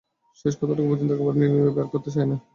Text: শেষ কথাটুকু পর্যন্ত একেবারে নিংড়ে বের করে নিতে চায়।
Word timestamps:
শেষ 0.39 0.53
কথাটুকু 0.59 0.87
পর্যন্ত 0.89 1.11
একেবারে 1.13 1.37
নিংড়ে 1.41 1.61
বের 1.67 1.87
করে 1.87 1.99
নিতে 1.99 2.09
চায়। 2.15 2.27